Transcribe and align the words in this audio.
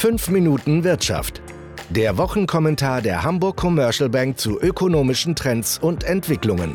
5 0.00 0.30
Minuten 0.30 0.82
Wirtschaft. 0.82 1.42
Der 1.90 2.16
Wochenkommentar 2.16 3.02
der 3.02 3.22
Hamburg 3.22 3.58
Commercial 3.58 4.08
Bank 4.08 4.38
zu 4.38 4.58
ökonomischen 4.58 5.36
Trends 5.36 5.76
und 5.76 6.04
Entwicklungen. 6.04 6.74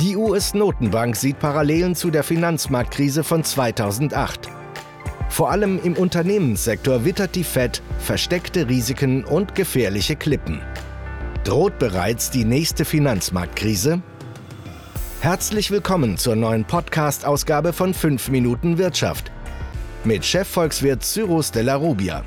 Die 0.00 0.16
US-Notenbank 0.16 1.14
sieht 1.14 1.38
Parallelen 1.38 1.94
zu 1.94 2.10
der 2.10 2.24
Finanzmarktkrise 2.24 3.22
von 3.22 3.44
2008. 3.44 4.48
Vor 5.28 5.52
allem 5.52 5.78
im 5.84 5.92
Unternehmenssektor 5.92 7.04
wittert 7.04 7.36
die 7.36 7.44
Fed 7.44 7.80
versteckte 8.00 8.68
Risiken 8.68 9.22
und 9.24 9.54
gefährliche 9.54 10.16
Klippen. 10.16 10.60
Droht 11.44 11.78
bereits 11.78 12.32
die 12.32 12.44
nächste 12.44 12.84
Finanzmarktkrise? 12.84 14.02
Herzlich 15.20 15.70
willkommen 15.70 16.16
zur 16.16 16.34
neuen 16.34 16.64
Podcast-Ausgabe 16.64 17.72
von 17.72 17.94
5 17.94 18.30
Minuten 18.30 18.78
Wirtschaft 18.78 19.30
mit 20.08 20.24
Chefvolkswirt 20.24 21.04
Cyrus 21.04 21.52
Della 21.52 21.74
Rubia. 21.74 22.24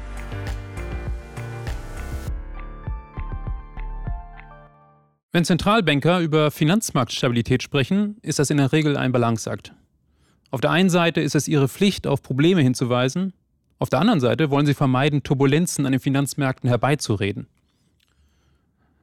Wenn 5.32 5.44
Zentralbanker 5.46 6.20
über 6.20 6.52
Finanzmarktstabilität 6.52 7.64
sprechen, 7.64 8.18
ist 8.22 8.38
das 8.38 8.52
in 8.52 8.58
der 8.58 8.72
Regel 8.72 8.98
ein 8.98 9.12
Balanceakt. 9.12 9.74
Auf 10.52 10.62
der 10.62 10.70
einen 10.70 10.92
Seite 10.92 11.22
ist 11.22 11.34
es 11.34 11.48
ihre 11.48 11.68
Pflicht, 11.68 12.06
auf 12.06 12.22
Probleme 12.22 12.62
hinzuweisen, 12.62 13.34
auf 13.80 13.90
der 13.90 13.98
anderen 13.98 14.20
Seite 14.20 14.52
wollen 14.52 14.68
sie 14.68 14.76
vermeiden, 14.76 15.24
Turbulenzen 15.24 15.88
an 15.88 15.92
den 15.92 16.02
Finanzmärkten 16.02 16.70
herbeizureden. 16.70 17.48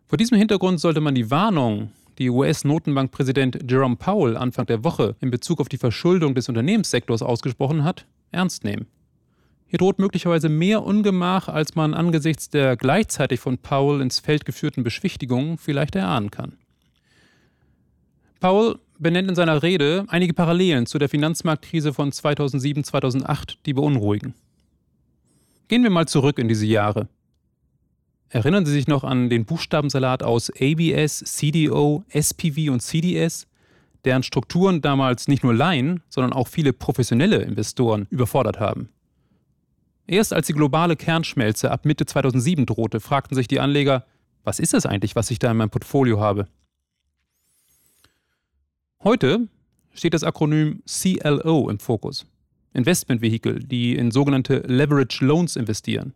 Vor 0.07 0.19
diesem 0.19 0.39
Hintergrund 0.39 0.79
sollte 0.79 1.01
man 1.01 1.17
die 1.17 1.33
Warnung, 1.33 1.91
die 2.19 2.31
US-Notenbankpräsident 2.31 3.69
Jerome 3.69 3.97
Powell 3.97 4.37
Anfang 4.37 4.67
der 4.67 4.85
Woche 4.85 5.17
in 5.21 5.33
Bezug 5.33 5.61
auf 5.61 5.69
die 5.69 5.79
Verschuldung 5.79 6.37
des 6.37 6.49
Unternehmenssektors 6.49 7.23
ausgesprochen 7.23 7.83
hat, 7.83 8.07
ernst 8.31 8.65
nehmen. 8.65 8.87
Hier 9.67 9.79
droht 9.79 9.99
möglicherweise 9.99 10.49
mehr 10.49 10.83
Ungemach, 10.83 11.49
als 11.49 11.75
man 11.75 11.93
angesichts 11.93 12.49
der 12.49 12.77
gleichzeitig 12.77 13.39
von 13.39 13.59
Powell 13.59 14.01
ins 14.01 14.19
Feld 14.19 14.45
geführten 14.47 14.83
Beschwichtigungen 14.83 15.59
vielleicht 15.59 15.95
erahnen 15.95 16.31
kann. 16.31 16.57
Powell 18.41 18.77
benennt 18.99 19.29
in 19.29 19.35
seiner 19.35 19.63
Rede 19.63 20.05
einige 20.09 20.33
Parallelen 20.33 20.87
zu 20.87 20.99
der 20.99 21.09
Finanzmarktkrise 21.09 21.93
von 21.93 22.11
2007-2008, 22.11 23.57
die 23.67 23.75
beunruhigen. 23.75 24.35
Gehen 25.69 25.83
wir 25.83 25.91
mal 25.91 26.09
zurück 26.09 26.39
in 26.39 26.49
diese 26.49 26.67
Jahre. 26.67 27.09
Erinnern 28.31 28.65
Sie 28.65 28.73
sich 28.73 28.89
noch 28.89 29.05
an 29.05 29.29
den 29.29 29.45
Buchstabensalat 29.45 30.23
aus 30.23 30.51
ABS, 30.51 31.19
CDO, 31.19 32.05
SPV 32.09 32.73
und 32.73 32.81
CDS, 32.81 33.47
deren 34.09 34.23
Strukturen 34.23 34.81
damals 34.81 35.29
nicht 35.29 35.45
nur 35.45 35.55
Laien, 35.55 36.03
sondern 36.09 36.33
auch 36.33 36.49
viele 36.49 36.73
professionelle 36.73 37.43
Investoren 37.43 38.07
überfordert 38.11 38.59
haben? 38.59 38.89
Erst 40.07 40.33
als 40.33 40.47
die 40.47 40.55
globale 40.55 40.97
Kernschmelze 40.97 41.71
ab 41.71 41.85
Mitte 41.85 42.07
2007 42.07 42.65
drohte, 42.65 43.01
fragten 43.01 43.35
sich 43.35 43.47
die 43.47 43.61
Anleger, 43.61 44.07
was 44.45 44.61
ist 44.61 44.73
das 44.73 44.87
eigentlich, 44.87 45.15
was 45.15 45.31
ich 45.31 45.39
da 45.39 45.51
in 45.51 45.59
meinem 45.59 45.69
Portfolio 45.69 46.19
habe? 46.21 46.49
Heute 49.05 49.47
steht 49.93 50.15
das 50.15 50.25
Akronym 50.25 50.83
CLO 50.87 51.69
im 51.69 51.79
Fokus. 51.79 52.25
Investmentvehikel, 52.73 53.59
die 53.63 53.95
in 53.95 54.11
sogenannte 54.11 54.61
Leverage 54.67 55.23
Loans 55.23 55.55
investieren. 55.55 56.15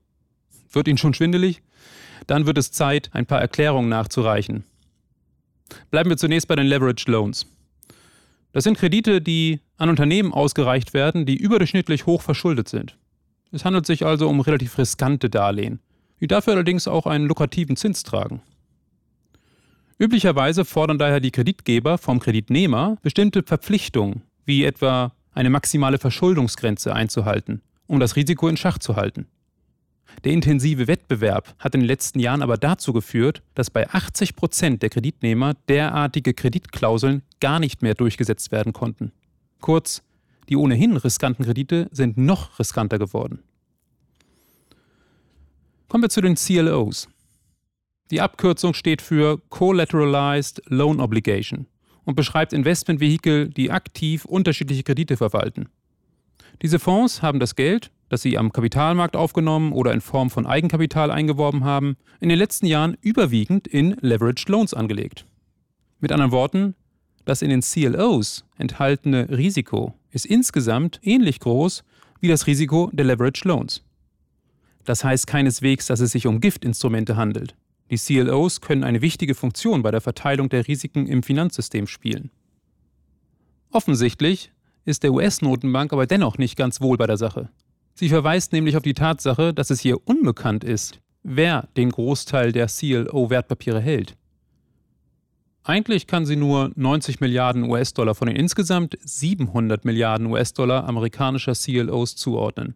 Wird 0.70 0.88
Ihnen 0.88 0.96
schon 0.96 1.12
schwindelig? 1.12 1.60
Dann 2.26 2.46
wird 2.46 2.56
es 2.56 2.72
Zeit, 2.72 3.10
ein 3.12 3.26
paar 3.26 3.42
Erklärungen 3.42 3.90
nachzureichen. 3.90 4.64
Bleiben 5.90 6.08
wir 6.08 6.16
zunächst 6.16 6.48
bei 6.48 6.56
den 6.56 6.66
Leverage 6.66 7.10
Loans. 7.10 7.46
Das 8.52 8.64
sind 8.64 8.78
Kredite, 8.78 9.20
die 9.20 9.60
an 9.78 9.88
Unternehmen 9.88 10.32
ausgereicht 10.32 10.94
werden, 10.94 11.26
die 11.26 11.36
überdurchschnittlich 11.36 12.06
hoch 12.06 12.22
verschuldet 12.22 12.68
sind. 12.68 12.98
Es 13.50 13.64
handelt 13.64 13.86
sich 13.86 14.04
also 14.04 14.28
um 14.28 14.40
relativ 14.40 14.78
riskante 14.78 15.28
Darlehen, 15.28 15.80
die 16.20 16.26
dafür 16.26 16.54
allerdings 16.54 16.86
auch 16.86 17.06
einen 17.06 17.26
lukrativen 17.26 17.76
Zins 17.76 18.02
tragen. 18.02 18.42
Üblicherweise 19.98 20.64
fordern 20.64 20.98
daher 20.98 21.20
die 21.20 21.30
Kreditgeber 21.30 21.98
vom 21.98 22.18
Kreditnehmer 22.18 22.96
bestimmte 23.02 23.42
Verpflichtungen, 23.42 24.22
wie 24.44 24.64
etwa 24.64 25.12
eine 25.32 25.50
maximale 25.50 25.98
Verschuldungsgrenze 25.98 26.94
einzuhalten, 26.94 27.62
um 27.86 28.00
das 28.00 28.16
Risiko 28.16 28.48
in 28.48 28.56
Schach 28.56 28.78
zu 28.78 28.96
halten. 28.96 29.26
Der 30.24 30.32
intensive 30.32 30.86
Wettbewerb 30.86 31.54
hat 31.58 31.74
in 31.74 31.80
den 31.80 31.86
letzten 31.86 32.20
Jahren 32.20 32.42
aber 32.42 32.56
dazu 32.56 32.92
geführt, 32.92 33.42
dass 33.54 33.70
bei 33.70 33.88
80 33.88 34.36
Prozent 34.36 34.82
der 34.82 34.90
Kreditnehmer 34.90 35.54
derartige 35.68 36.34
Kreditklauseln 36.34 37.22
gar 37.40 37.58
nicht 37.58 37.82
mehr 37.82 37.94
durchgesetzt 37.94 38.52
werden 38.52 38.72
konnten. 38.72 39.12
Kurz, 39.60 40.02
die 40.48 40.56
ohnehin 40.56 40.96
riskanten 40.96 41.44
Kredite 41.44 41.88
sind 41.92 42.18
noch 42.18 42.58
riskanter 42.58 42.98
geworden. 42.98 43.42
Kommen 45.88 46.04
wir 46.04 46.08
zu 46.08 46.20
den 46.20 46.36
CLOs. 46.36 47.08
Die 48.10 48.20
Abkürzung 48.20 48.74
steht 48.74 49.02
für 49.02 49.38
Collateralized 49.48 50.62
Loan 50.66 51.00
Obligation 51.00 51.66
und 52.04 52.14
beschreibt 52.14 52.52
Investmentvehikel, 52.52 53.48
die 53.48 53.70
aktiv 53.70 54.24
unterschiedliche 54.24 54.82
Kredite 54.82 55.16
verwalten. 55.16 55.68
Diese 56.60 56.78
Fonds 56.78 57.22
haben 57.22 57.40
das 57.40 57.56
Geld, 57.56 57.90
das 58.12 58.20
sie 58.20 58.36
am 58.36 58.52
Kapitalmarkt 58.52 59.16
aufgenommen 59.16 59.72
oder 59.72 59.90
in 59.94 60.02
Form 60.02 60.28
von 60.28 60.44
Eigenkapital 60.44 61.10
eingeworben 61.10 61.64
haben, 61.64 61.96
in 62.20 62.28
den 62.28 62.36
letzten 62.36 62.66
Jahren 62.66 62.98
überwiegend 63.00 63.66
in 63.66 63.96
Leveraged 64.02 64.50
Loans 64.50 64.74
angelegt. 64.74 65.24
Mit 65.98 66.12
anderen 66.12 66.30
Worten, 66.30 66.74
das 67.24 67.40
in 67.40 67.48
den 67.48 67.62
CLOs 67.62 68.44
enthaltene 68.58 69.30
Risiko 69.30 69.94
ist 70.10 70.26
insgesamt 70.26 71.00
ähnlich 71.02 71.40
groß 71.40 71.84
wie 72.20 72.28
das 72.28 72.46
Risiko 72.46 72.90
der 72.92 73.06
Leveraged 73.06 73.46
Loans. 73.46 73.82
Das 74.84 75.04
heißt 75.04 75.26
keineswegs, 75.26 75.86
dass 75.86 76.00
es 76.00 76.12
sich 76.12 76.26
um 76.26 76.40
Giftinstrumente 76.42 77.16
handelt. 77.16 77.56
Die 77.90 77.96
CLOs 77.96 78.60
können 78.60 78.84
eine 78.84 79.00
wichtige 79.00 79.34
Funktion 79.34 79.80
bei 79.80 79.90
der 79.90 80.02
Verteilung 80.02 80.50
der 80.50 80.68
Risiken 80.68 81.06
im 81.06 81.22
Finanzsystem 81.22 81.86
spielen. 81.86 82.30
Offensichtlich 83.70 84.52
ist 84.84 85.02
der 85.02 85.14
US-Notenbank 85.14 85.94
aber 85.94 86.06
dennoch 86.06 86.36
nicht 86.36 86.56
ganz 86.56 86.82
wohl 86.82 86.98
bei 86.98 87.06
der 87.06 87.16
Sache. 87.16 87.48
Sie 87.94 88.08
verweist 88.08 88.52
nämlich 88.52 88.76
auf 88.76 88.82
die 88.82 88.94
Tatsache, 88.94 89.52
dass 89.52 89.70
es 89.70 89.80
hier 89.80 90.06
unbekannt 90.06 90.64
ist, 90.64 91.00
wer 91.22 91.68
den 91.76 91.90
Großteil 91.90 92.52
der 92.52 92.66
CLO-Wertpapiere 92.66 93.80
hält. 93.80 94.16
Eigentlich 95.64 96.08
kann 96.08 96.26
sie 96.26 96.34
nur 96.34 96.72
90 96.74 97.20
Milliarden 97.20 97.70
US-Dollar 97.70 98.16
von 98.16 98.26
den 98.26 98.36
insgesamt 98.36 98.98
700 99.00 99.84
Milliarden 99.84 100.26
US-Dollar 100.26 100.84
amerikanischer 100.88 101.52
CLOs 101.52 102.16
zuordnen. 102.16 102.74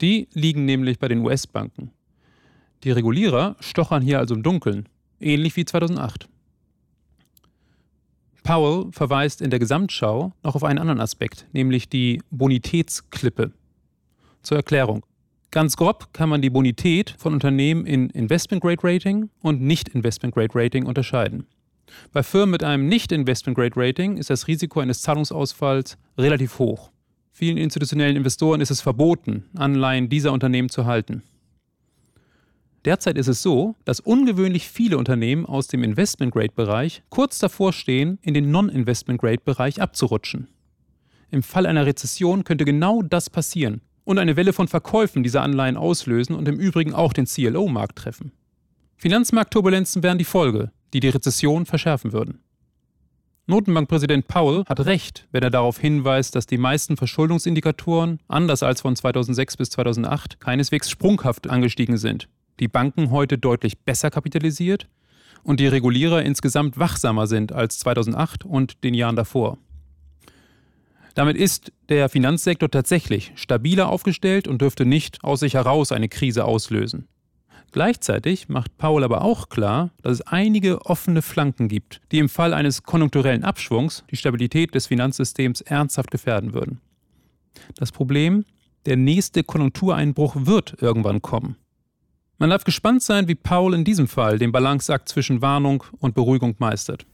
Die 0.00 0.28
liegen 0.32 0.64
nämlich 0.64 0.98
bei 0.98 1.06
den 1.06 1.20
US-Banken. 1.20 1.92
Die 2.82 2.90
Regulierer 2.90 3.54
stochern 3.60 4.02
hier 4.02 4.18
also 4.18 4.34
im 4.34 4.42
Dunkeln, 4.42 4.88
ähnlich 5.20 5.54
wie 5.56 5.64
2008. 5.64 6.28
Powell 8.42 8.90
verweist 8.90 9.40
in 9.40 9.50
der 9.50 9.60
Gesamtschau 9.60 10.32
noch 10.42 10.56
auf 10.56 10.64
einen 10.64 10.78
anderen 10.78 11.00
Aspekt, 11.00 11.46
nämlich 11.52 11.88
die 11.88 12.20
Bonitätsklippe. 12.30 13.52
Zur 14.44 14.58
Erklärung. 14.58 15.04
Ganz 15.50 15.76
grob 15.76 16.12
kann 16.12 16.28
man 16.28 16.42
die 16.42 16.50
Bonität 16.50 17.14
von 17.16 17.32
Unternehmen 17.32 17.86
in 17.86 18.10
Investment 18.10 18.62
Grade 18.62 18.82
Rating 18.82 19.30
und 19.40 19.62
Nicht 19.62 19.88
Investment 19.88 20.34
Grade 20.34 20.54
Rating 20.54 20.84
unterscheiden. 20.84 21.46
Bei 22.12 22.22
Firmen 22.22 22.50
mit 22.50 22.62
einem 22.62 22.86
Nicht 22.88 23.10
Investment 23.10 23.56
Grade 23.56 23.74
Rating 23.74 24.18
ist 24.18 24.28
das 24.28 24.48
Risiko 24.48 24.80
eines 24.80 25.00
Zahlungsausfalls 25.00 25.96
relativ 26.18 26.58
hoch. 26.58 26.90
Vielen 27.32 27.56
institutionellen 27.56 28.16
Investoren 28.16 28.60
ist 28.60 28.70
es 28.70 28.82
verboten, 28.82 29.44
Anleihen 29.56 30.10
dieser 30.10 30.32
Unternehmen 30.32 30.68
zu 30.68 30.84
halten. 30.84 31.22
Derzeit 32.84 33.16
ist 33.16 33.28
es 33.28 33.40
so, 33.40 33.76
dass 33.86 34.00
ungewöhnlich 34.00 34.68
viele 34.68 34.98
Unternehmen 34.98 35.46
aus 35.46 35.68
dem 35.68 35.82
Investment 35.82 36.34
Grade 36.34 36.52
Bereich 36.54 37.02
kurz 37.08 37.38
davor 37.38 37.72
stehen, 37.72 38.18
in 38.20 38.34
den 38.34 38.50
Non-Investment 38.50 39.20
Grade 39.20 39.40
Bereich 39.42 39.80
abzurutschen. 39.80 40.48
Im 41.30 41.42
Fall 41.42 41.64
einer 41.64 41.86
Rezession 41.86 42.44
könnte 42.44 42.66
genau 42.66 43.00
das 43.00 43.30
passieren 43.30 43.80
und 44.04 44.18
eine 44.18 44.36
Welle 44.36 44.52
von 44.52 44.68
Verkäufen 44.68 45.22
dieser 45.22 45.42
Anleihen 45.42 45.76
auslösen 45.76 46.36
und 46.36 46.46
im 46.48 46.58
Übrigen 46.58 46.94
auch 46.94 47.12
den 47.12 47.26
CLO-Markt 47.26 47.96
treffen. 47.96 48.32
Finanzmarktturbulenzen 48.96 50.02
wären 50.02 50.18
die 50.18 50.24
Folge, 50.24 50.70
die 50.92 51.00
die 51.00 51.08
Rezession 51.08 51.66
verschärfen 51.66 52.12
würden. 52.12 52.40
Notenbankpräsident 53.46 54.26
Powell 54.26 54.64
hat 54.66 54.86
recht, 54.86 55.28
wenn 55.30 55.42
er 55.42 55.50
darauf 55.50 55.78
hinweist, 55.78 56.34
dass 56.34 56.46
die 56.46 56.56
meisten 56.56 56.96
Verschuldungsindikatoren, 56.96 58.20
anders 58.26 58.62
als 58.62 58.80
von 58.80 58.96
2006 58.96 59.58
bis 59.58 59.70
2008, 59.70 60.40
keineswegs 60.40 60.88
sprunghaft 60.88 61.50
angestiegen 61.50 61.98
sind. 61.98 62.28
Die 62.58 62.68
Banken 62.68 63.10
heute 63.10 63.36
deutlich 63.36 63.78
besser 63.78 64.10
kapitalisiert 64.10 64.88
und 65.42 65.60
die 65.60 65.66
Regulierer 65.66 66.22
insgesamt 66.22 66.78
wachsamer 66.78 67.26
sind 67.26 67.52
als 67.52 67.78
2008 67.80 68.46
und 68.46 68.82
den 68.82 68.94
Jahren 68.94 69.16
davor. 69.16 69.58
Damit 71.14 71.36
ist 71.36 71.72
der 71.88 72.08
Finanzsektor 72.08 72.70
tatsächlich 72.70 73.32
stabiler 73.36 73.88
aufgestellt 73.88 74.48
und 74.48 74.60
dürfte 74.60 74.84
nicht 74.84 75.22
aus 75.22 75.40
sich 75.40 75.54
heraus 75.54 75.92
eine 75.92 76.08
Krise 76.08 76.44
auslösen. 76.44 77.06
Gleichzeitig 77.70 78.48
macht 78.48 78.76
Paul 78.78 79.02
aber 79.02 79.22
auch 79.22 79.48
klar, 79.48 79.90
dass 80.02 80.14
es 80.14 80.20
einige 80.22 80.86
offene 80.86 81.22
Flanken 81.22 81.68
gibt, 81.68 82.00
die 82.12 82.18
im 82.18 82.28
Fall 82.28 82.54
eines 82.54 82.84
konjunkturellen 82.84 83.42
Abschwungs 83.42 84.04
die 84.10 84.16
Stabilität 84.16 84.74
des 84.74 84.86
Finanzsystems 84.86 85.60
ernsthaft 85.60 86.10
gefährden 86.10 86.52
würden. 86.52 86.80
Das 87.76 87.90
Problem, 87.90 88.44
Der 88.86 88.96
nächste 88.98 89.44
Konjunktureinbruch 89.44 90.36
wird 90.40 90.76
irgendwann 90.82 91.22
kommen. 91.22 91.56
Man 92.36 92.50
darf 92.50 92.64
gespannt 92.64 93.02
sein, 93.02 93.28
wie 93.28 93.34
Paul 93.34 93.72
in 93.72 93.84
diesem 93.84 94.08
Fall 94.08 94.38
den 94.38 94.52
Balanceakt 94.52 95.08
zwischen 95.08 95.40
Warnung 95.40 95.84
und 96.00 96.14
Beruhigung 96.14 96.54
meistert. 96.58 97.06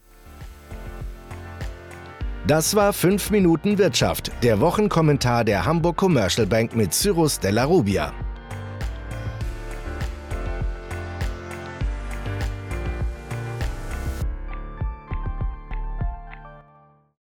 Das 2.47 2.75
war 2.75 2.91
5 2.91 3.29
Minuten 3.29 3.77
Wirtschaft, 3.77 4.31
der 4.41 4.59
Wochenkommentar 4.59 5.43
der 5.43 5.63
Hamburg 5.63 5.97
Commercial 5.97 6.47
Bank 6.47 6.75
mit 6.75 6.91
Cyrus 6.91 7.39
Della 7.39 7.65
Rubia. 7.65 8.11